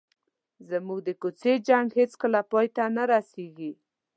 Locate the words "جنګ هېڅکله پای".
1.67-2.67